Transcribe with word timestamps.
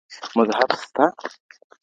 مذهب 0.37 0.69
سته. 0.81 1.03